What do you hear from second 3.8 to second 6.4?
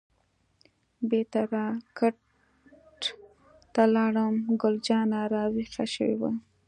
لاړم، ګل جانه راویښه شوې وه.